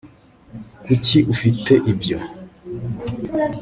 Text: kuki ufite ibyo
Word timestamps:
kuki 0.85 1.17
ufite 1.33 1.73
ibyo 1.91 2.17